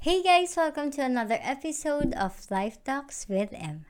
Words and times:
Hey 0.00 0.22
guys, 0.24 0.56
welcome 0.56 0.90
to 0.96 1.04
another 1.04 1.36
episode 1.44 2.16
of 2.16 2.32
Life 2.48 2.80
Talks 2.88 3.28
with 3.28 3.52
M. 3.52 3.84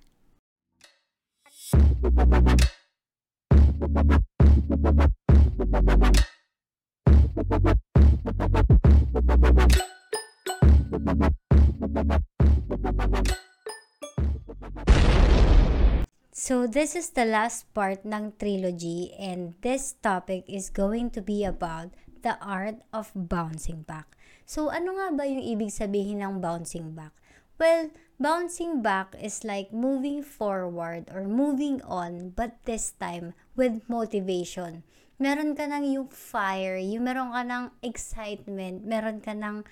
So 16.34 16.66
this 16.66 16.98
is 16.98 17.14
the 17.14 17.22
last 17.22 17.70
part 17.70 18.02
ng 18.02 18.34
trilogy 18.34 19.14
and 19.14 19.54
this 19.62 19.94
topic 20.02 20.42
is 20.50 20.74
going 20.74 21.14
to 21.14 21.22
be 21.22 21.46
about 21.46 21.94
the 22.22 22.38
art 22.42 22.82
of 22.92 23.12
bouncing 23.14 23.82
back. 23.84 24.16
So 24.44 24.68
ano 24.72 24.96
nga 24.98 25.14
ba 25.14 25.24
yung 25.28 25.42
ibig 25.42 25.70
sabihin 25.70 26.20
ng 26.24 26.42
bouncing 26.42 26.92
back? 26.92 27.14
Well, 27.60 27.92
bouncing 28.16 28.80
back 28.80 29.12
is 29.20 29.44
like 29.44 29.68
moving 29.68 30.24
forward 30.24 31.12
or 31.12 31.28
moving 31.28 31.84
on 31.84 32.32
but 32.32 32.56
this 32.64 32.96
time 32.96 33.36
with 33.52 33.84
motivation. 33.84 34.80
Meron 35.20 35.52
ka 35.52 35.68
ng 35.68 35.84
yung 35.84 36.08
fire, 36.08 36.80
yung 36.80 37.04
meron 37.04 37.36
ka 37.36 37.44
ng 37.44 37.64
excitement, 37.84 38.88
meron 38.88 39.20
ka 39.20 39.36
ng 39.36 39.68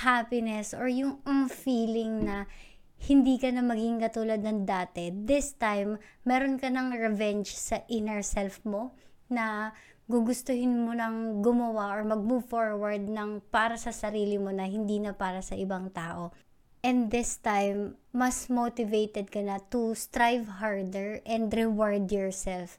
happiness 0.00 0.72
or 0.72 0.88
yung 0.88 1.20
um, 1.28 1.44
feeling 1.52 2.24
na 2.24 2.48
hindi 3.04 3.36
ka 3.36 3.52
na 3.52 3.60
maging 3.60 4.00
katulad 4.00 4.40
ng 4.40 4.64
dati. 4.64 5.12
This 5.12 5.52
time, 5.60 6.00
meron 6.24 6.56
ka 6.56 6.72
ng 6.72 6.96
revenge 6.96 7.52
sa 7.52 7.84
inner 7.92 8.24
self 8.24 8.64
mo 8.64 8.96
na 9.28 9.76
gugustuhin 10.06 10.86
mo 10.86 10.94
nang 10.94 11.42
gumawa 11.42 11.98
or 11.98 12.06
mag-move 12.06 12.46
forward 12.46 13.10
ng 13.10 13.42
para 13.50 13.74
sa 13.74 13.90
sarili 13.90 14.38
mo 14.38 14.54
na 14.54 14.70
hindi 14.70 15.02
na 15.02 15.10
para 15.10 15.42
sa 15.42 15.58
ibang 15.58 15.90
tao. 15.90 16.30
And 16.86 17.10
this 17.10 17.42
time, 17.42 17.98
mas 18.14 18.46
motivated 18.46 19.34
ka 19.34 19.42
na 19.42 19.58
to 19.74 19.98
strive 19.98 20.62
harder 20.62 21.18
and 21.26 21.50
reward 21.50 22.14
yourself. 22.14 22.78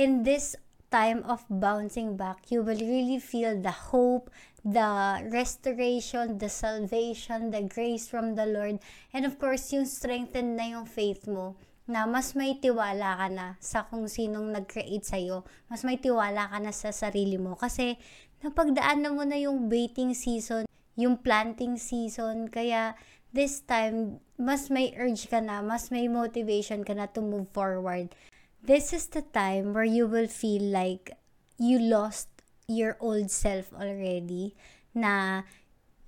In 0.00 0.24
this 0.24 0.56
time 0.88 1.20
of 1.28 1.44
bouncing 1.52 2.16
back, 2.16 2.48
you 2.48 2.64
will 2.64 2.80
really 2.80 3.20
feel 3.20 3.60
the 3.60 3.92
hope, 3.92 4.32
the 4.64 5.20
restoration, 5.28 6.40
the 6.40 6.48
salvation, 6.48 7.52
the 7.52 7.68
grace 7.68 8.08
from 8.08 8.34
the 8.34 8.48
Lord, 8.48 8.80
and 9.12 9.28
of 9.28 9.36
course, 9.36 9.68
yung 9.76 9.84
strengthen 9.84 10.56
na 10.56 10.72
yung 10.72 10.88
faith 10.88 11.28
mo 11.28 11.60
na 11.90 12.06
mas 12.06 12.38
may 12.38 12.54
tiwala 12.54 13.18
ka 13.18 13.26
na 13.26 13.46
sa 13.58 13.82
kung 13.82 14.06
sinong 14.06 14.54
nag-create 14.54 15.02
sa'yo, 15.02 15.42
mas 15.66 15.82
may 15.82 15.98
tiwala 15.98 16.46
ka 16.46 16.62
na 16.62 16.70
sa 16.70 16.94
sarili 16.94 17.34
mo. 17.34 17.58
Kasi 17.58 17.98
napagdaan 18.46 19.02
na 19.02 19.10
mo 19.10 19.26
na 19.26 19.34
yung 19.34 19.66
waiting 19.66 20.14
season, 20.14 20.70
yung 20.94 21.18
planting 21.18 21.74
season, 21.74 22.46
kaya 22.46 22.94
this 23.34 23.66
time, 23.66 24.22
mas 24.38 24.70
may 24.70 24.94
urge 24.94 25.26
ka 25.26 25.42
na, 25.42 25.58
mas 25.66 25.90
may 25.90 26.06
motivation 26.06 26.86
ka 26.86 26.94
na 26.94 27.10
to 27.10 27.18
move 27.18 27.50
forward. 27.50 28.14
This 28.62 28.94
is 28.94 29.10
the 29.10 29.26
time 29.26 29.74
where 29.74 29.88
you 29.88 30.06
will 30.06 30.30
feel 30.30 30.62
like 30.62 31.18
you 31.58 31.82
lost 31.82 32.30
your 32.70 32.94
old 33.02 33.34
self 33.34 33.74
already 33.74 34.54
na 34.94 35.42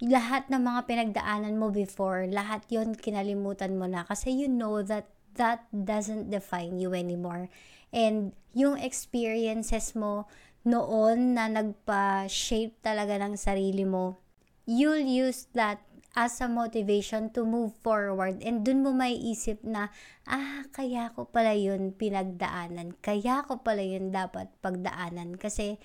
lahat 0.03 0.51
ng 0.51 0.63
mga 0.63 0.81
pinagdaanan 0.87 1.59
mo 1.59 1.71
before, 1.71 2.27
lahat 2.27 2.67
yon 2.71 2.95
kinalimutan 2.99 3.79
mo 3.79 3.87
na. 3.87 4.03
Kasi 4.07 4.35
you 4.35 4.51
know 4.51 4.83
that 4.83 5.07
that 5.37 5.67
doesn't 5.73 6.31
define 6.31 6.79
you 6.79 6.95
anymore. 6.95 7.49
And 7.93 8.33
yung 8.57 8.81
experiences 8.81 9.93
mo 9.93 10.29
noon 10.65 11.37
na 11.37 11.51
nagpa-shape 11.51 12.81
talaga 12.81 13.19
ng 13.21 13.35
sarili 13.37 13.85
mo, 13.85 14.23
you'll 14.65 15.05
use 15.05 15.51
that 15.53 15.83
as 16.13 16.41
a 16.45 16.49
motivation 16.49 17.33
to 17.33 17.45
move 17.45 17.73
forward. 17.81 18.45
And 18.45 18.65
dun 18.65 18.85
mo 18.85 18.93
may 18.93 19.17
isip 19.17 19.65
na 19.65 19.89
ah 20.29 20.65
kaya 20.71 21.13
ko 21.17 21.25
pala 21.29 21.57
yun 21.57 21.97
pinagdaanan. 21.97 23.01
Kaya 23.01 23.45
ko 23.49 23.65
pala 23.65 23.81
yun 23.81 24.13
dapat 24.13 24.53
pagdaanan 24.61 25.41
kasi 25.41 25.81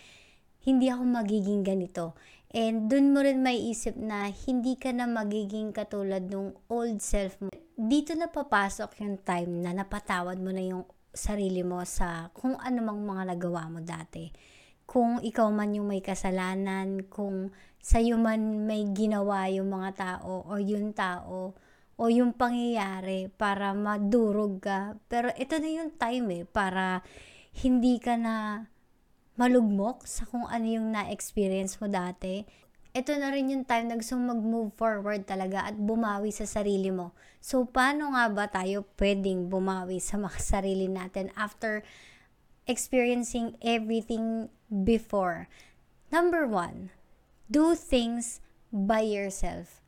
hindi 0.68 0.92
ako 0.92 1.04
magiging 1.08 1.64
ganito. 1.64 2.16
And 2.52 2.92
dun 2.92 3.12
mo 3.16 3.24
rin 3.24 3.44
may 3.44 3.60
isip 3.60 3.96
na 3.96 4.32
hindi 4.32 4.76
ka 4.80 4.92
na 4.96 5.08
magiging 5.08 5.76
katulad 5.76 6.28
nung 6.28 6.56
old 6.72 7.04
self 7.04 7.40
mo 7.44 7.52
dito 7.78 8.18
na 8.18 8.26
papasok 8.28 9.06
yung 9.06 9.22
time 9.22 9.62
na 9.62 9.72
napatawad 9.72 10.42
mo 10.42 10.50
na 10.50 10.66
yung 10.66 10.84
sarili 11.14 11.62
mo 11.62 11.86
sa 11.86 12.34
kung 12.34 12.58
ano 12.58 12.82
mang 12.82 13.06
mga 13.06 13.38
nagawa 13.38 13.70
mo 13.70 13.80
dati 13.86 14.34
kung 14.88 15.20
ikaw 15.20 15.52
man 15.52 15.76
yung 15.76 15.92
may 15.92 16.00
kasalanan, 16.00 17.04
kung 17.12 17.52
sa'yo 17.84 18.16
man 18.16 18.64
may 18.64 18.88
ginawa 18.96 19.52
yung 19.52 19.76
mga 19.76 19.92
tao 20.00 20.48
o 20.48 20.56
yung 20.64 20.96
tao 20.96 21.54
o 22.00 22.04
yung 22.08 22.32
pangyayari 22.32 23.28
para 23.28 23.76
madurog 23.76 24.64
ka. 24.64 24.96
Pero 25.12 25.28
ito 25.36 25.60
na 25.60 25.70
yung 25.70 25.92
time 26.00 26.28
eh, 26.42 26.44
para 26.48 27.04
hindi 27.60 28.00
ka 28.00 28.16
na 28.16 28.64
malugmok 29.36 30.08
sa 30.08 30.24
kung 30.24 30.48
ano 30.48 30.66
yung 30.66 30.96
na-experience 30.96 31.84
mo 31.84 31.92
dati. 31.92 32.48
Ito 32.98 33.14
na 33.22 33.30
rin 33.30 33.54
yung 33.54 33.62
time 33.62 33.94
na 33.94 34.02
gusto 34.02 34.18
mag-move 34.18 34.74
forward 34.74 35.30
talaga 35.30 35.70
at 35.70 35.78
bumawi 35.78 36.34
sa 36.34 36.50
sarili 36.50 36.90
mo. 36.90 37.14
So, 37.38 37.70
paano 37.70 38.18
nga 38.18 38.26
ba 38.34 38.50
tayo 38.50 38.90
pwedeng 38.98 39.54
bumawi 39.54 40.02
sa 40.02 40.18
mga 40.18 40.42
sarili 40.58 40.90
natin 40.90 41.30
after 41.38 41.86
experiencing 42.66 43.54
everything 43.62 44.50
before. 44.66 45.46
Number 46.10 46.50
one, 46.50 46.90
do 47.54 47.78
things 47.78 48.42
by 48.74 49.06
yourself. 49.06 49.86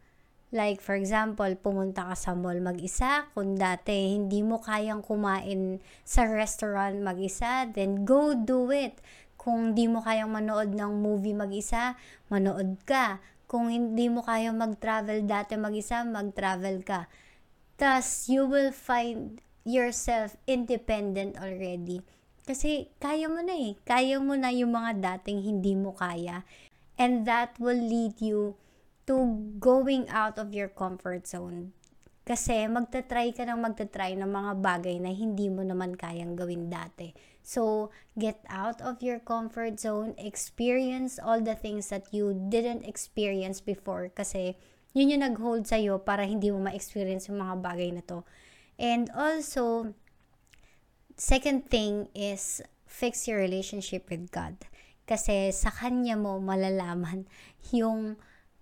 Like, 0.53 0.77
for 0.77 0.93
example, 0.93 1.49
pumunta 1.57 2.05
ka 2.09 2.13
sa 2.13 2.37
mall 2.37 2.61
mag-isa. 2.61 3.25
Kung 3.33 3.57
dati 3.57 4.17
hindi 4.21 4.45
mo 4.45 4.61
kayang 4.61 5.01
kumain 5.01 5.81
sa 6.05 6.29
restaurant 6.29 7.01
mag-isa, 7.01 7.65
then 7.73 8.05
go 8.05 8.37
do 8.37 8.69
it. 8.69 9.01
Kung 9.39 9.71
hindi 9.71 9.87
mo 9.87 10.03
kayang 10.03 10.35
manood 10.35 10.75
ng 10.75 10.99
movie 10.99 11.33
mag-isa, 11.33 11.95
manood 12.27 12.83
ka. 12.83 13.23
Kung 13.47 13.71
hindi 13.71 14.11
mo 14.11 14.21
kayang 14.21 14.59
mag-travel 14.59 15.23
dati 15.23 15.55
mag-isa, 15.55 16.03
mag-travel 16.03 16.83
ka. 16.83 17.07
Thus, 17.79 18.27
you 18.27 18.43
will 18.43 18.75
find 18.75 19.39
yourself 19.63 20.35
independent 20.43 21.39
already 21.39 22.03
kasi 22.49 22.89
kaya 22.97 23.29
mo 23.29 23.45
na 23.45 23.53
eh. 23.53 23.77
Kaya 23.85 24.17
mo 24.17 24.33
na 24.33 24.49
yung 24.49 24.73
mga 24.73 24.97
dating 24.97 25.45
hindi 25.45 25.77
mo 25.77 25.93
kaya. 25.93 26.41
And 26.97 27.21
that 27.29 27.53
will 27.61 27.77
lead 27.77 28.17
you 28.17 28.57
to 29.05 29.37
going 29.61 30.09
out 30.09 30.41
of 30.41 30.49
your 30.49 30.65
comfort 30.65 31.29
zone. 31.29 31.77
Kasi 32.29 32.69
magta-try 32.69 33.33
ka 33.33 33.41
ng 33.49 33.57
magta-try 33.57 34.13
ng 34.13 34.29
mga 34.29 34.51
bagay 34.61 35.01
na 35.01 35.09
hindi 35.09 35.49
mo 35.49 35.65
naman 35.65 35.97
kayang 35.97 36.37
gawin 36.37 36.69
dati. 36.69 37.09
So, 37.41 37.89
get 38.13 38.37
out 38.45 38.85
of 38.85 39.01
your 39.01 39.17
comfort 39.17 39.81
zone, 39.81 40.13
experience 40.21 41.17
all 41.17 41.41
the 41.41 41.57
things 41.57 41.89
that 41.89 42.13
you 42.13 42.37
didn't 42.53 42.85
experience 42.85 43.57
before 43.65 44.13
kasi 44.13 44.53
yun 44.93 45.09
yung 45.09 45.25
nag-hold 45.25 45.65
sa'yo 45.65 46.05
para 46.05 46.29
hindi 46.29 46.53
mo 46.53 46.61
ma-experience 46.61 47.33
yung 47.33 47.41
mga 47.41 47.65
bagay 47.65 47.89
na 47.97 48.05
to. 48.05 48.21
And 48.77 49.09
also, 49.17 49.97
Second 51.19 51.67
thing 51.67 52.07
is 52.15 52.63
fix 52.87 53.27
your 53.27 53.43
relationship 53.43 54.07
with 54.07 54.31
God. 54.31 54.55
Kasi 55.03 55.51
sa 55.51 55.67
Kanya 55.67 56.15
mo 56.15 56.39
malalaman 56.39 57.27
yung 57.75 58.15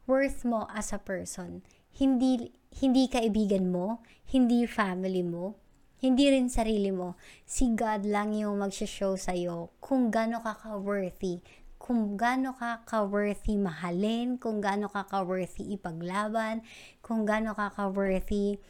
worth 0.10 0.42
mo 0.42 0.66
as 0.74 0.90
a 0.90 0.98
person. 0.98 1.62
Hindi, 1.94 2.57
hindi 2.76 3.08
kaibigan 3.08 3.72
mo, 3.72 4.04
hindi 4.28 4.68
family 4.68 5.24
mo, 5.24 5.56
hindi 5.98 6.30
rin 6.30 6.52
sarili 6.52 6.94
mo. 6.94 7.18
Si 7.48 7.74
God 7.74 8.06
lang 8.06 8.38
yung 8.38 8.62
magsha-show 8.62 9.18
sa'yo 9.18 9.74
kung 9.82 10.14
gaano 10.14 10.44
ka 10.44 10.54
ka-worthy, 10.60 11.42
kung 11.82 12.20
gaano 12.20 12.54
ka 12.54 12.86
ka-worthy 12.86 13.58
mahalin, 13.58 14.38
kung 14.38 14.62
gaano 14.62 14.92
ka 14.92 15.08
ka-worthy 15.10 15.74
ipaglaban, 15.74 16.62
kung 17.02 17.26
gaano 17.26 17.58
ka 17.58 17.74
ka-worthy 17.74 18.62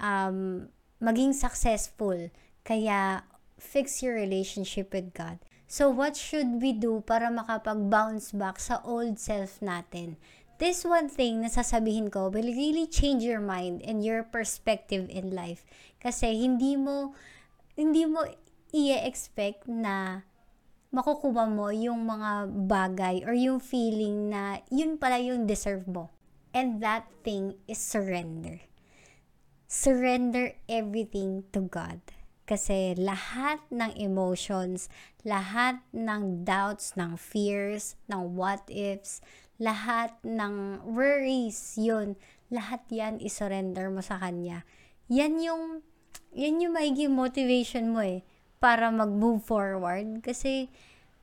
um, 0.00 0.66
maging 0.98 1.34
successful. 1.36 2.30
Kaya 2.62 3.26
fix 3.58 4.02
your 4.02 4.14
relationship 4.14 4.90
with 4.90 5.14
God. 5.14 5.38
So 5.72 5.88
what 5.88 6.18
should 6.18 6.60
we 6.60 6.76
do 6.76 7.00
para 7.00 7.32
makapag-bounce 7.32 8.36
back 8.36 8.60
sa 8.60 8.82
old 8.84 9.16
self 9.16 9.62
natin? 9.64 10.20
This 10.60 10.84
one 10.84 11.08
thing 11.08 11.42
na 11.42 11.50
sasabihin 11.50 12.12
ko 12.12 12.28
will 12.28 12.52
really 12.52 12.86
change 12.86 13.24
your 13.24 13.40
mind 13.40 13.80
and 13.82 14.04
your 14.04 14.22
perspective 14.22 15.08
in 15.08 15.32
life. 15.32 15.64
Kasi 15.98 16.36
hindi 16.44 16.76
mo 16.76 17.16
hindi 17.72 18.04
mo 18.04 18.24
i-expect 18.72 19.68
na 19.68 20.24
makukuha 20.92 21.48
mo 21.48 21.72
yung 21.72 22.04
mga 22.04 22.52
bagay 22.68 23.24
or 23.24 23.32
yung 23.32 23.56
feeling 23.56 24.28
na 24.28 24.60
yun 24.68 25.00
pala 25.00 25.16
yung 25.16 25.48
deserve 25.48 25.88
mo. 25.88 26.12
And 26.52 26.84
that 26.84 27.08
thing 27.24 27.56
is 27.64 27.80
surrender. 27.80 28.60
Surrender 29.72 30.52
everything 30.68 31.48
to 31.56 31.64
God. 31.64 32.04
Kasi 32.42 32.98
lahat 32.98 33.62
ng 33.70 33.94
emotions, 33.94 34.90
lahat 35.22 35.78
ng 35.94 36.42
doubts, 36.42 36.98
ng 36.98 37.14
fears, 37.14 37.94
ng 38.10 38.34
what 38.34 38.66
ifs, 38.66 39.22
lahat 39.62 40.10
ng 40.26 40.82
worries, 40.82 41.78
yun, 41.78 42.18
lahat 42.50 42.82
yan 42.90 43.22
isurrender 43.22 43.88
mo 43.88 44.02
sa 44.02 44.18
Kanya. 44.18 44.66
Yan 45.06 45.38
yung, 45.38 45.86
yan 46.34 46.58
yung 46.58 46.74
magiging 46.74 47.14
motivation 47.14 47.94
mo 47.94 48.02
eh, 48.02 48.26
para 48.58 48.90
mag-move 48.90 49.42
forward. 49.42 50.22
Kasi, 50.22 50.66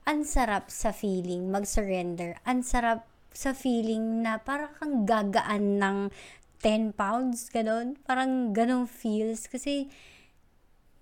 ang 0.08 0.24
sarap 0.24 0.72
sa 0.72 0.96
feeling, 0.96 1.52
mag-surrender. 1.52 2.40
Ang 2.48 2.64
sarap 2.64 3.08
sa 3.36 3.54
feeling 3.54 4.26
na 4.26 4.42
parang 4.42 4.74
kang 4.80 4.96
gagaan 5.06 5.78
ng 5.80 5.98
10 6.60 6.96
pounds, 6.96 7.48
ganun. 7.52 7.96
Parang 8.04 8.52
ganun 8.52 8.88
feels. 8.90 9.48
Kasi, 9.48 9.88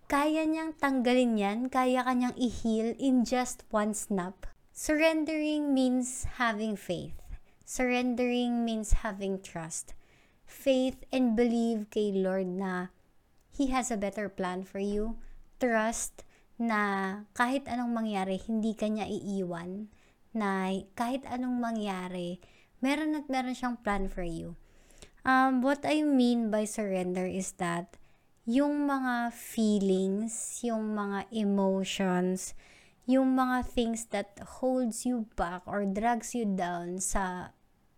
kaya 0.08 0.48
niyang 0.48 0.76
tanggalin 0.80 1.36
yan, 1.40 1.60
kaya 1.68 2.04
kanyang 2.04 2.36
i-heal 2.40 2.96
in 3.00 3.28
just 3.28 3.68
one 3.70 3.92
snap. 3.94 4.48
Surrendering 4.72 5.76
means 5.76 6.26
having 6.42 6.76
faith. 6.76 7.20
Surrendering 7.68 8.64
means 8.64 9.04
having 9.04 9.44
trust 9.44 9.98
faith 10.48 11.04
and 11.12 11.36
believe 11.36 11.92
kay 11.92 12.16
Lord 12.16 12.48
na 12.48 12.90
He 13.52 13.74
has 13.76 13.92
a 13.92 14.00
better 14.00 14.30
plan 14.30 14.64
for 14.64 14.78
you. 14.78 15.20
Trust 15.58 16.24
na 16.62 17.26
kahit 17.34 17.66
anong 17.66 17.90
mangyari, 17.90 18.38
hindi 18.38 18.78
ka 18.78 18.86
niya 18.86 19.10
iiwan. 19.10 19.90
Na 20.38 20.70
kahit 20.94 21.26
anong 21.26 21.58
mangyari, 21.58 22.38
meron 22.86 23.18
at 23.18 23.26
meron 23.26 23.58
siyang 23.58 23.82
plan 23.82 24.14
for 24.14 24.22
you. 24.22 24.54
Um, 25.26 25.66
what 25.66 25.82
I 25.82 26.06
mean 26.06 26.54
by 26.54 26.70
surrender 26.70 27.26
is 27.26 27.58
that 27.58 27.98
yung 28.48 28.88
mga 28.88 29.36
feelings, 29.36 30.64
yung 30.64 30.96
mga 30.96 31.28
emotions, 31.36 32.56
yung 33.04 33.36
mga 33.36 33.68
things 33.68 34.08
that 34.16 34.40
holds 34.64 35.04
you 35.04 35.28
back 35.36 35.68
or 35.68 35.84
drags 35.84 36.32
you 36.32 36.48
down 36.48 36.96
sa 36.96 37.52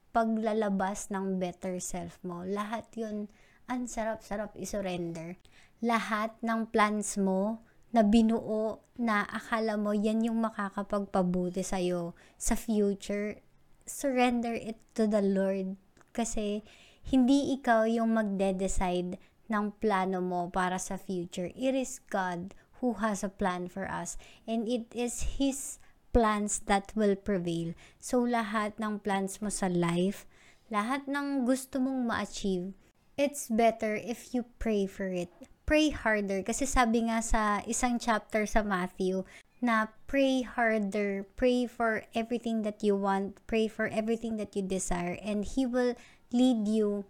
paglalabas 0.10 1.13
ng 1.13 1.38
better 1.38 1.78
self 1.78 2.18
mo. 2.25 2.42
Lahat 2.42 2.90
yun, 2.98 3.30
ang 3.69 3.86
sarap-sarap 3.86 4.57
isurrender. 4.57 5.38
Lahat 5.86 6.34
ng 6.42 6.66
plans 6.74 7.22
mo 7.22 7.62
na 7.94 8.01
binuo 8.01 8.81
na 8.98 9.30
akala 9.30 9.78
mo 9.78 9.94
yan 9.94 10.25
yung 10.25 10.42
makakapagpabuti 10.42 11.62
sa'yo 11.62 12.18
sa 12.42 12.57
future, 12.57 13.38
surrender 13.86 14.57
it 14.57 14.81
to 14.98 15.06
the 15.06 15.22
Lord. 15.22 15.78
Kasi 16.10 16.66
hindi 17.06 17.54
ikaw 17.54 17.86
yung 17.86 18.18
magde-decide 18.18 19.28
ng 19.50 19.75
plano 19.81 20.22
mo 20.22 20.48
para 20.48 20.78
sa 20.78 20.96
future. 20.96 21.51
It 21.57 21.74
is 21.74 22.00
God 22.07 22.54
who 22.80 23.01
has 23.04 23.25
a 23.25 23.34
plan 23.34 23.68
for 23.68 23.90
us. 23.90 24.16
And 24.48 24.69
it 24.69 24.88
is 24.96 25.42
His 25.42 25.81
plans 26.13 26.63
that 26.66 26.94
will 26.96 27.18
prevail. 27.18 27.75
So, 28.00 28.24
lahat 28.24 28.80
ng 28.80 29.04
plans 29.04 29.42
mo 29.42 29.50
sa 29.50 29.68
life, 29.68 30.25
lahat 30.72 31.10
ng 31.10 31.46
gusto 31.46 31.81
mong 31.81 32.07
ma-achieve, 32.07 32.74
it's 33.18 33.50
better 33.51 33.98
if 33.98 34.31
you 34.31 34.46
pray 34.57 34.88
for 34.88 35.12
it. 35.12 35.30
Pray 35.69 35.94
harder. 35.94 36.42
Kasi 36.42 36.66
sabi 36.66 37.06
nga 37.06 37.22
sa 37.22 37.62
isang 37.68 38.01
chapter 38.01 38.50
sa 38.50 38.66
Matthew, 38.66 39.22
na 39.60 39.92
pray 40.07 40.42
harder, 40.42 41.28
pray 41.36 41.68
for 41.68 42.07
everything 42.16 42.63
that 42.63 42.80
you 42.80 42.96
want, 42.96 43.36
pray 43.46 43.68
for 43.68 43.92
everything 43.92 44.40
that 44.40 44.56
you 44.56 44.63
desire, 44.63 45.19
and 45.19 45.44
He 45.44 45.68
will 45.68 46.00
lead 46.31 46.68
you 46.68 47.04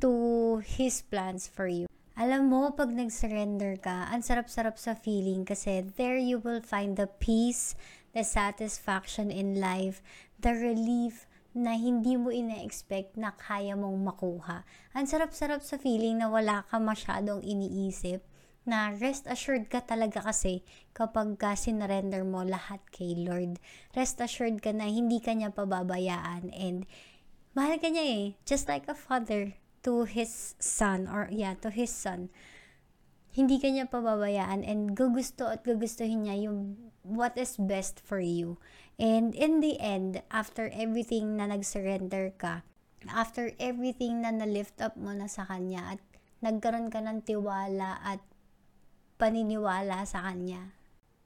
to 0.00 0.60
His 0.64 1.02
plans 1.04 1.48
for 1.48 1.68
you. 1.68 1.86
Alam 2.14 2.46
mo, 2.46 2.70
pag 2.70 2.94
nag-surrender 2.94 3.74
ka, 3.82 4.06
ang 4.06 4.22
sarap-sarap 4.22 4.78
sa 4.78 4.94
feeling 4.94 5.42
kasi 5.42 5.82
there 5.82 6.14
you 6.14 6.38
will 6.38 6.62
find 6.62 6.94
the 6.94 7.10
peace, 7.18 7.74
the 8.14 8.22
satisfaction 8.22 9.34
in 9.34 9.58
life, 9.58 9.98
the 10.38 10.54
relief 10.54 11.26
na 11.54 11.74
hindi 11.74 12.14
mo 12.14 12.30
ina-expect 12.30 13.18
na 13.18 13.34
kaya 13.34 13.74
mong 13.74 13.98
makuha. 13.98 14.62
Ang 14.94 15.10
sarap-sarap 15.10 15.62
sa 15.62 15.74
feeling 15.74 16.22
na 16.22 16.30
wala 16.30 16.62
ka 16.70 16.78
masyadong 16.78 17.42
iniisip, 17.42 18.22
na 18.64 18.94
rest 18.96 19.28
assured 19.28 19.68
ka 19.68 19.84
talaga 19.84 20.24
kasi 20.24 20.64
kapag 20.96 21.36
ka 21.36 21.52
sinurrender 21.52 22.24
mo 22.24 22.40
lahat 22.46 22.80
kay 22.88 23.12
Lord. 23.12 23.60
Rest 23.92 24.22
assured 24.24 24.64
ka 24.64 24.72
na 24.72 24.88
hindi 24.88 25.20
ka 25.20 25.36
niya 25.36 25.52
pababayaan 25.52 26.48
and 26.54 26.88
mahal 27.52 27.76
ka 27.76 27.92
niya 27.92 28.04
eh. 28.06 28.24
Just 28.48 28.64
like 28.66 28.88
a 28.88 28.96
father 28.96 29.52
to 29.84 30.08
his 30.08 30.56
son 30.58 31.06
or 31.06 31.28
yeah, 31.30 31.54
to 31.60 31.70
his 31.70 31.92
son. 31.92 32.32
Hindi 33.34 33.58
ka 33.58 33.68
niya 33.68 33.90
pababayaan 33.90 34.64
and 34.64 34.96
gugusto 34.96 35.50
at 35.50 35.62
gugustuhin 35.66 36.24
niya 36.24 36.48
yung 36.48 36.78
what 37.04 37.36
is 37.36 37.60
best 37.60 38.00
for 38.00 38.18
you. 38.18 38.56
And 38.96 39.34
in 39.34 39.58
the 39.58 39.76
end, 39.82 40.22
after 40.30 40.70
everything 40.70 41.36
na 41.36 41.50
nag-surrender 41.50 42.32
ka, 42.38 42.62
after 43.10 43.52
everything 43.58 44.22
na 44.22 44.30
na-lift 44.32 44.78
up 44.80 44.94
mo 44.96 45.12
na 45.12 45.26
sa 45.26 45.44
Kanya 45.44 45.98
at 45.98 46.00
nagkaroon 46.40 46.88
ka 46.88 47.02
ng 47.02 47.26
tiwala 47.26 48.00
at 48.00 48.22
paniniwala 49.18 50.06
sa 50.06 50.30
Kanya, 50.30 50.72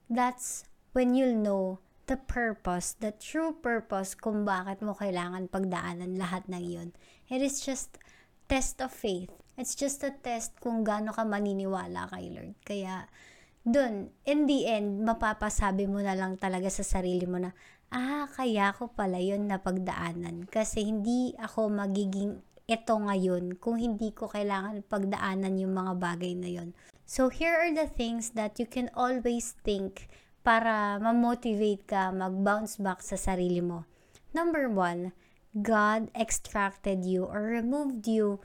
that's 0.08 0.64
when 0.96 1.12
you'll 1.12 1.36
know 1.36 1.78
the 2.08 2.16
purpose, 2.16 2.96
the 2.96 3.12
true 3.12 3.52
purpose 3.52 4.16
kung 4.16 4.48
bakit 4.48 4.80
mo 4.80 4.96
kailangan 4.96 5.52
pagdaanan 5.52 6.16
lahat 6.16 6.48
ng 6.48 6.64
yun. 6.64 6.88
It 7.28 7.44
is 7.44 7.60
just 7.60 8.00
test 8.48 8.80
of 8.80 8.90
faith. 8.90 9.30
It's 9.60 9.76
just 9.76 10.00
a 10.02 10.10
test 10.10 10.56
kung 10.58 10.82
gaano 10.82 11.12
ka 11.12 11.22
maniniwala 11.28 12.08
kay 12.08 12.32
Lord. 12.32 12.56
Kaya, 12.64 13.04
dun, 13.62 14.08
in 14.24 14.48
the 14.48 14.64
end, 14.64 15.04
mapapasabi 15.04 15.84
mo 15.84 16.00
na 16.00 16.16
lang 16.16 16.40
talaga 16.40 16.72
sa 16.72 16.82
sarili 16.82 17.28
mo 17.28 17.36
na, 17.36 17.52
ah, 17.92 18.24
kaya 18.32 18.72
ko 18.72 18.88
pala 18.88 19.20
yun 19.20 19.46
na 19.46 19.60
pagdaanan. 19.60 20.48
Kasi 20.48 20.88
hindi 20.88 21.36
ako 21.36 21.68
magiging 21.68 22.40
ito 22.68 22.94
ngayon 22.96 23.56
kung 23.56 23.80
hindi 23.80 24.12
ko 24.12 24.28
kailangan 24.28 24.84
pagdaanan 24.88 25.60
yung 25.60 25.72
mga 25.72 25.92
bagay 25.96 26.32
na 26.36 26.48
yon. 26.52 26.76
So, 27.08 27.32
here 27.32 27.56
are 27.56 27.72
the 27.72 27.88
things 27.88 28.36
that 28.36 28.60
you 28.60 28.68
can 28.68 28.92
always 28.92 29.56
think 29.64 30.12
para 30.44 31.00
ma-motivate 31.00 31.88
ka 31.88 32.12
mag-bounce 32.12 32.76
back 32.76 33.00
sa 33.00 33.16
sarili 33.16 33.64
mo. 33.64 33.88
Number 34.36 34.68
one, 34.68 35.16
God 35.56 36.12
extracted 36.12 37.04
you 37.04 37.24
or 37.24 37.48
removed 37.48 38.06
you 38.06 38.40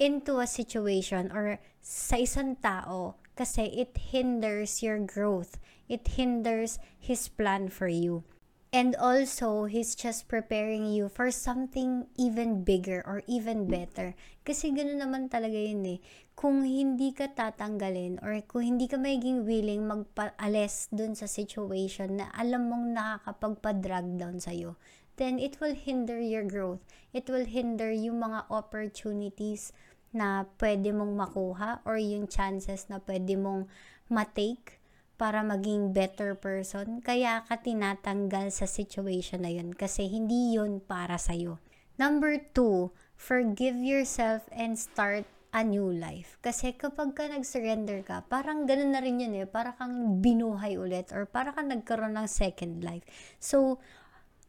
into 0.00 0.40
a 0.40 0.48
situation 0.48 1.30
or 1.30 1.60
sa 1.78 2.16
isang 2.18 2.56
tao 2.58 3.20
kasi 3.36 3.68
it 3.72 3.94
hinders 4.12 4.82
your 4.84 5.00
growth. 5.00 5.56
It 5.88 6.20
hinders 6.20 6.76
His 7.00 7.28
plan 7.28 7.72
for 7.72 7.88
you. 7.88 8.24
And 8.70 8.94
also, 8.94 9.66
He's 9.66 9.98
just 9.98 10.30
preparing 10.30 10.86
you 10.86 11.10
for 11.10 11.34
something 11.34 12.06
even 12.14 12.62
bigger 12.62 13.02
or 13.02 13.26
even 13.26 13.66
better. 13.66 14.14
Kasi 14.46 14.70
ganoon 14.70 15.02
naman 15.02 15.26
talaga 15.26 15.58
yun 15.58 15.82
eh. 15.86 15.98
Kung 16.38 16.62
hindi 16.62 17.10
ka 17.10 17.34
tatanggalin 17.34 18.22
or 18.22 18.38
kung 18.46 18.62
hindi 18.62 18.86
ka 18.86 18.96
magiging 18.96 19.42
willing 19.42 19.84
magpaalis 19.84 20.86
dun 20.94 21.18
sa 21.18 21.26
situation 21.26 22.22
na 22.22 22.30
alam 22.30 22.70
mong 22.70 22.86
nakakapagpa-drag 22.94 24.06
down 24.16 24.38
sa'yo, 24.38 24.78
then 25.20 25.36
it 25.36 25.60
will 25.60 25.76
hinder 25.76 26.16
your 26.16 26.42
growth. 26.48 26.80
It 27.12 27.28
will 27.28 27.44
hinder 27.44 27.92
yung 27.92 28.24
mga 28.24 28.48
opportunities 28.48 29.76
na 30.16 30.48
pwede 30.56 30.90
mong 30.90 31.12
makuha 31.14 31.84
or 31.84 32.00
yung 32.00 32.26
chances 32.26 32.88
na 32.88 32.98
pwede 33.04 33.36
mong 33.36 33.68
matake 34.08 34.80
para 35.20 35.44
maging 35.44 35.92
better 35.92 36.32
person. 36.32 37.04
Kaya 37.04 37.44
ka 37.44 37.60
tinatanggal 37.60 38.48
sa 38.48 38.64
situation 38.64 39.44
na 39.44 39.52
yun 39.52 39.76
kasi 39.76 40.08
hindi 40.08 40.56
yun 40.56 40.80
para 40.80 41.20
sa'yo. 41.20 41.60
Number 42.00 42.40
two, 42.56 42.96
forgive 43.20 43.76
yourself 43.76 44.48
and 44.48 44.80
start 44.80 45.28
a 45.52 45.60
new 45.60 45.92
life. 45.92 46.40
Kasi 46.40 46.72
kapag 46.72 47.12
ka 47.12 47.28
nag-surrender 47.28 48.00
ka, 48.06 48.24
parang 48.26 48.64
ganun 48.64 48.96
na 48.96 49.04
rin 49.04 49.20
yun 49.20 49.36
eh. 49.36 49.44
Para 49.44 49.76
kang 49.76 50.22
binuhay 50.24 50.80
ulit 50.80 51.12
or 51.12 51.28
para 51.28 51.52
kang 51.52 51.68
nagkaroon 51.68 52.16
ng 52.16 52.24
second 52.30 52.80
life. 52.80 53.04
So, 53.36 53.82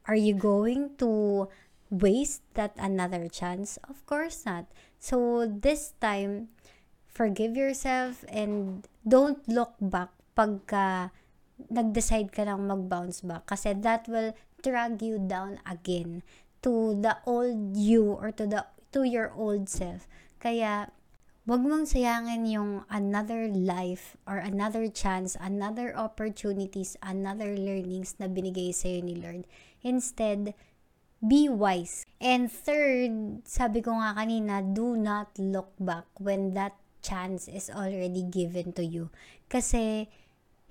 Are 0.08 0.18
you 0.18 0.34
going 0.34 0.98
to 0.98 1.48
waste 1.90 2.42
that 2.56 2.74
another 2.78 3.28
chance? 3.28 3.78
Of 3.88 4.06
course 4.06 4.46
not. 4.46 4.66
So 5.00 5.46
this 5.46 5.94
time, 6.02 6.50
forgive 7.08 7.58
yourself 7.58 8.24
and 8.32 8.88
don't 9.06 9.44
look 9.50 9.76
back 9.82 10.10
pagka 10.32 11.12
nag-decide 11.70 12.32
ka 12.32 12.48
lang 12.48 12.66
mag-bounce 12.66 13.22
back 13.22 13.46
kasi 13.46 13.76
that 13.78 14.08
will 14.10 14.34
drag 14.64 15.04
you 15.04 15.20
down 15.20 15.60
again 15.68 16.24
to 16.64 16.98
the 17.02 17.18
old 17.28 17.76
you 17.78 18.18
or 18.18 18.32
to 18.32 18.48
the 18.48 18.66
to 18.94 19.04
your 19.04 19.34
old 19.34 19.70
self. 19.70 20.08
Kaya 20.42 20.90
Huwag 21.42 21.66
mong 21.66 21.90
sayangin 21.90 22.46
yung 22.46 22.86
another 22.86 23.50
life 23.50 24.14
or 24.30 24.38
another 24.38 24.86
chance, 24.86 25.34
another 25.42 25.90
opportunities, 25.98 26.94
another 27.02 27.58
learnings 27.58 28.14
na 28.22 28.30
binigay 28.30 28.70
sa'yo 28.70 29.02
ni 29.02 29.18
Lord. 29.18 29.50
Instead, 29.82 30.54
be 31.18 31.50
wise. 31.50 32.06
And 32.22 32.46
third, 32.46 33.42
sabi 33.50 33.82
ko 33.82 33.98
nga 33.98 34.14
kanina, 34.22 34.62
do 34.62 34.94
not 34.94 35.34
look 35.42 35.74
back 35.82 36.06
when 36.22 36.54
that 36.54 36.78
chance 37.02 37.50
is 37.50 37.74
already 37.74 38.22
given 38.22 38.70
to 38.78 38.86
you. 38.86 39.10
Kasi, 39.50 40.14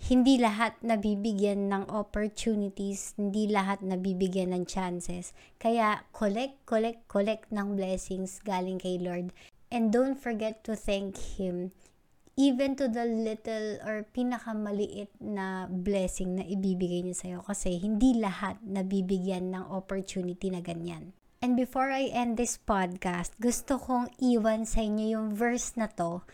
hindi 0.06 0.38
lahat 0.38 0.78
nabibigyan 0.86 1.66
ng 1.66 1.90
opportunities, 1.90 3.18
hindi 3.18 3.50
lahat 3.50 3.82
nabibigyan 3.82 4.54
ng 4.54 4.70
chances. 4.70 5.34
Kaya 5.58 6.06
collect, 6.14 6.62
collect, 6.62 7.10
collect 7.10 7.50
ng 7.50 7.74
blessings 7.74 8.38
galing 8.46 8.78
kay 8.78 9.02
Lord. 9.02 9.34
And 9.70 9.94
don't 9.94 10.18
forget 10.18 10.66
to 10.66 10.74
thank 10.74 11.16
Him 11.38 11.70
even 12.40 12.72
to 12.72 12.88
the 12.88 13.04
little 13.04 13.76
or 13.84 14.08
pinakamaliit 14.16 15.12
na 15.20 15.68
blessing 15.68 16.40
na 16.40 16.44
ibibigay 16.48 17.04
niya 17.04 17.16
sa'yo 17.20 17.40
kasi 17.44 17.76
hindi 17.76 18.16
lahat 18.16 18.56
nabibigyan 18.64 19.52
ng 19.52 19.68
opportunity 19.68 20.48
na 20.48 20.64
ganyan. 20.64 21.12
And 21.44 21.52
before 21.52 21.92
I 21.92 22.08
end 22.08 22.40
this 22.40 22.56
podcast, 22.56 23.36
gusto 23.36 23.76
kong 23.76 24.12
iwan 24.20 24.64
sa 24.64 24.80
inyo 24.80 25.20
yung 25.20 25.28
verse 25.36 25.76
na 25.76 25.88
to. 26.00 26.24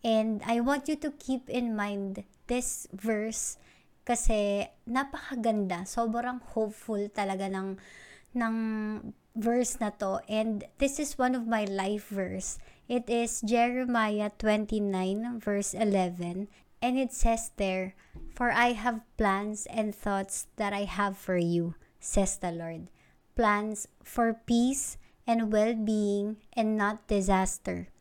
And 0.00 0.40
I 0.48 0.64
want 0.64 0.88
you 0.88 0.96
to 1.04 1.12
keep 1.16 1.48
in 1.52 1.76
mind 1.76 2.24
this 2.48 2.88
verse 2.96 3.60
kasi 4.08 4.64
napakaganda, 4.88 5.84
sobrang 5.84 6.40
hopeful 6.56 7.04
talaga 7.12 7.52
ng 7.52 7.76
ng 8.32 8.56
verse 9.36 9.76
na 9.76 9.92
to. 10.00 10.24
And 10.24 10.64
this 10.80 10.96
is 10.96 11.20
one 11.20 11.36
of 11.36 11.44
my 11.44 11.68
life 11.68 12.08
verse 12.08 12.56
It 12.90 13.06
is 13.06 13.38
Jeremiah 13.46 14.34
29 14.34 15.38
verse 15.38 15.78
11 15.78 16.50
and 16.82 16.98
it 16.98 17.14
says 17.14 17.54
there, 17.54 17.94
For 18.34 18.50
I 18.50 18.74
have 18.74 19.06
plans 19.14 19.70
and 19.70 19.94
thoughts 19.94 20.50
that 20.58 20.74
I 20.74 20.90
have 20.90 21.14
for 21.14 21.38
you, 21.38 21.78
says 22.02 22.34
the 22.34 22.50
Lord. 22.50 22.90
Plans 23.38 23.86
for 24.02 24.34
peace 24.34 24.98
and 25.22 25.54
well-being 25.54 26.42
and 26.58 26.74
not 26.74 27.06
disaster. 27.06 27.94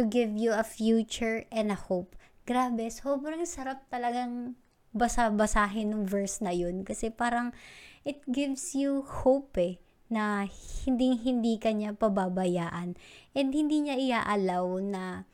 To 0.00 0.08
give 0.08 0.32
you 0.32 0.56
a 0.56 0.64
future 0.64 1.44
and 1.52 1.68
a 1.68 1.76
hope. 1.76 2.16
Grabe, 2.48 2.88
sobrang 2.88 3.44
sarap 3.44 3.92
talagang 3.92 4.56
basa-basahin 4.96 5.92
ng 5.92 6.08
verse 6.08 6.40
na 6.40 6.56
yun 6.56 6.80
kasi 6.80 7.12
parang 7.12 7.52
it 8.08 8.24
gives 8.24 8.72
you 8.72 9.04
hope 9.04 9.52
eh 9.60 9.76
na 10.08 10.48
hindi 10.84 11.16
hindi 11.20 11.60
kanya 11.60 11.92
pababayaan 11.92 12.96
and 13.36 13.48
hindi 13.52 13.84
niya 13.84 13.96
iaalaw 13.96 14.80
na 14.80 15.28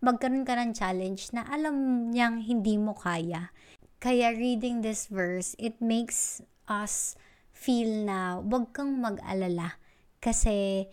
magkaroon 0.00 0.48
ka 0.48 0.56
ng 0.56 0.72
challenge 0.72 1.28
na 1.36 1.44
alam 1.44 2.08
niyang 2.08 2.40
hindi 2.40 2.80
mo 2.80 2.96
kaya. 2.96 3.52
Kaya 4.00 4.32
reading 4.32 4.80
this 4.80 5.12
verse, 5.12 5.52
it 5.60 5.76
makes 5.84 6.40
us 6.64 7.12
feel 7.52 8.08
na 8.08 8.40
wag 8.40 8.72
kang 8.72 8.96
mag-alala 8.96 9.76
kasi 10.24 10.88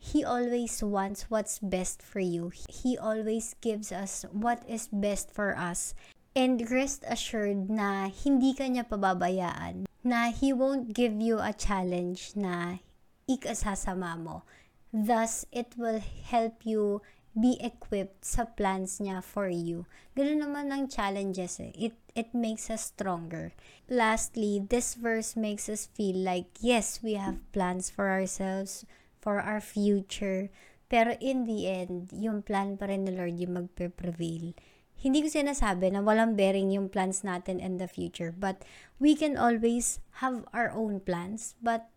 He 0.00 0.24
always 0.24 0.80
wants 0.80 1.28
what's 1.28 1.60
best 1.60 2.00
for 2.00 2.24
you. 2.24 2.52
He 2.72 2.96
always 2.96 3.52
gives 3.60 3.92
us 3.92 4.24
what 4.32 4.64
is 4.64 4.88
best 4.88 5.28
for 5.28 5.52
us. 5.52 5.92
And 6.32 6.64
rest 6.72 7.04
assured 7.04 7.68
na 7.68 8.08
hindi 8.08 8.56
ka 8.56 8.64
niya 8.64 8.88
pababayaan 8.88 9.89
na 10.02 10.32
He 10.32 10.52
won't 10.52 10.92
give 10.96 11.20
you 11.20 11.38
a 11.38 11.52
challenge 11.52 12.32
na 12.36 12.80
ikasasama 13.28 14.16
mo. 14.18 14.42
Thus, 14.90 15.46
it 15.52 15.78
will 15.78 16.02
help 16.02 16.66
you 16.66 17.02
be 17.30 17.54
equipped 17.62 18.26
sa 18.26 18.42
plans 18.42 18.98
niya 18.98 19.22
for 19.22 19.46
you. 19.46 19.86
Ganun 20.18 20.42
naman 20.42 20.74
ang 20.74 20.90
challenges 20.90 21.62
eh. 21.62 21.70
It, 21.78 21.94
it 22.18 22.34
makes 22.34 22.66
us 22.66 22.90
stronger. 22.90 23.54
Lastly, 23.86 24.58
this 24.58 24.98
verse 24.98 25.38
makes 25.38 25.70
us 25.70 25.86
feel 25.94 26.18
like, 26.18 26.50
yes, 26.58 26.98
we 27.06 27.14
have 27.14 27.38
plans 27.54 27.86
for 27.86 28.10
ourselves, 28.10 28.82
for 29.22 29.38
our 29.38 29.62
future. 29.62 30.50
Pero 30.90 31.14
in 31.22 31.46
the 31.46 31.70
end, 31.70 32.10
yung 32.10 32.42
plan 32.42 32.74
pa 32.74 32.90
rin 32.90 33.06
ni 33.06 33.14
Lord 33.14 33.38
yung 33.38 33.54
magpe-prevail 33.54 34.58
hindi 35.00 35.24
ko 35.24 35.32
sinasabi 35.32 35.96
na 35.96 36.04
walang 36.04 36.36
bearing 36.36 36.68
yung 36.68 36.92
plans 36.92 37.24
natin 37.24 37.56
in 37.56 37.80
the 37.80 37.88
future. 37.88 38.36
But 38.36 38.68
we 39.00 39.16
can 39.16 39.40
always 39.40 40.04
have 40.20 40.44
our 40.52 40.68
own 40.76 41.00
plans. 41.00 41.56
But 41.64 41.88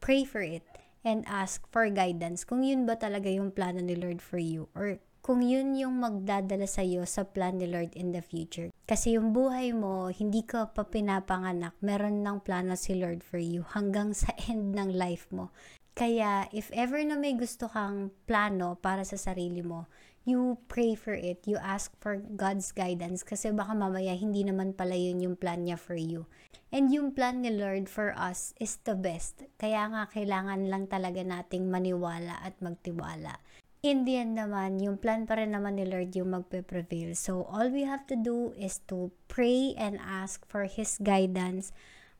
pray 0.00 0.24
for 0.24 0.40
it 0.40 0.64
and 1.04 1.28
ask 1.28 1.68
for 1.68 1.84
guidance. 1.92 2.48
Kung 2.48 2.64
yun 2.64 2.88
ba 2.88 2.96
talaga 2.96 3.28
yung 3.28 3.52
plano 3.52 3.84
ni 3.84 3.92
Lord 3.92 4.24
for 4.24 4.40
you. 4.40 4.72
Or 4.72 4.96
kung 5.20 5.44
yun 5.44 5.76
yung 5.76 6.00
magdadala 6.00 6.64
sa 6.64 6.80
iyo 6.80 7.04
sa 7.04 7.28
plan 7.28 7.60
ni 7.60 7.68
Lord 7.68 7.92
in 7.92 8.16
the 8.16 8.24
future. 8.24 8.72
Kasi 8.88 9.20
yung 9.20 9.36
buhay 9.36 9.76
mo, 9.76 10.08
hindi 10.08 10.40
ka 10.40 10.72
pa 10.72 10.88
pinapanganak. 10.88 11.76
Meron 11.84 12.24
ng 12.24 12.40
plano 12.40 12.72
si 12.80 12.96
Lord 12.96 13.20
for 13.20 13.36
you 13.36 13.60
hanggang 13.76 14.16
sa 14.16 14.32
end 14.48 14.72
ng 14.72 14.96
life 14.96 15.28
mo. 15.28 15.52
Kaya 15.92 16.48
if 16.54 16.72
ever 16.72 17.02
na 17.04 17.20
may 17.20 17.36
gusto 17.36 17.68
kang 17.68 18.08
plano 18.24 18.80
para 18.80 19.04
sa 19.04 19.20
sarili 19.20 19.60
mo, 19.60 19.84
you 20.28 20.60
pray 20.68 20.92
for 20.92 21.16
it, 21.16 21.48
you 21.48 21.56
ask 21.56 21.88
for 22.04 22.20
God's 22.20 22.70
guidance 22.76 23.24
kasi 23.24 23.48
baka 23.48 23.72
mamaya 23.72 24.12
hindi 24.12 24.44
naman 24.44 24.76
pala 24.76 24.92
yun 24.92 25.24
yung 25.24 25.36
plan 25.40 25.64
niya 25.64 25.80
for 25.80 25.96
you. 25.96 26.28
And 26.68 26.92
yung 26.92 27.16
plan 27.16 27.40
ni 27.40 27.48
Lord 27.48 27.88
for 27.88 28.12
us 28.12 28.52
is 28.60 28.76
the 28.84 28.92
best. 28.92 29.48
Kaya 29.56 29.88
nga 29.88 30.04
kailangan 30.12 30.68
lang 30.68 30.84
talaga 30.84 31.24
nating 31.24 31.72
maniwala 31.72 32.44
at 32.44 32.60
magtiwala. 32.60 33.40
In 33.80 34.04
the 34.04 34.20
end 34.20 34.36
naman, 34.36 34.82
yung 34.82 35.00
plan 35.00 35.24
pa 35.24 35.40
rin 35.40 35.56
naman 35.56 35.80
ni 35.80 35.88
Lord 35.88 36.12
yung 36.12 36.34
magpe-prevail. 36.34 37.16
So, 37.16 37.46
all 37.48 37.72
we 37.72 37.86
have 37.88 38.04
to 38.10 38.18
do 38.18 38.52
is 38.58 38.82
to 38.90 39.14
pray 39.30 39.72
and 39.78 40.02
ask 40.02 40.44
for 40.50 40.68
His 40.68 40.98
guidance 41.00 41.72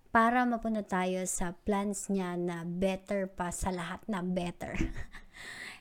para 0.09 0.47
mapunta 0.49 0.87
tayo 0.87 1.27
sa 1.29 1.53
plans 1.67 2.09
niya 2.09 2.39
na 2.41 2.65
better 2.65 3.29
pa 3.29 3.53
sa 3.53 3.69
lahat 3.69 4.01
na 4.09 4.25
better. 4.25 4.79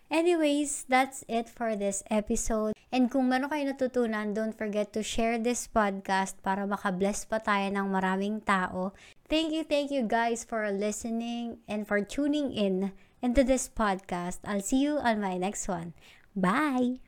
Anyways, 0.07 0.85
that's 0.87 1.27
it 1.27 1.51
for 1.51 1.75
this 1.75 2.03
episode. 2.07 2.73
And 2.87 3.11
kung 3.11 3.27
meron 3.27 3.51
kayo 3.51 3.67
natutunan, 3.67 4.31
don't 4.31 4.55
forget 4.55 4.95
to 4.95 5.03
share 5.03 5.35
this 5.35 5.67
podcast 5.67 6.39
para 6.39 6.63
makabless 6.63 7.27
pa 7.27 7.43
tayo 7.43 7.67
ng 7.67 7.87
maraming 7.91 8.39
tao. 8.39 8.95
Thank 9.27 9.51
you, 9.51 9.67
thank 9.67 9.91
you 9.91 10.07
guys 10.07 10.47
for 10.47 10.71
listening 10.71 11.59
and 11.67 11.83
for 11.83 11.99
tuning 11.99 12.55
in 12.55 12.95
into 13.19 13.43
this 13.43 13.67
podcast. 13.67 14.39
I'll 14.47 14.63
see 14.63 14.79
you 14.79 15.03
on 15.03 15.19
my 15.19 15.35
next 15.35 15.67
one. 15.67 15.91
Bye! 16.31 17.06